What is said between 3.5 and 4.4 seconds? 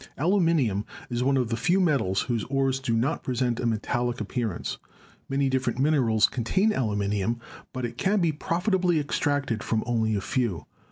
a metallic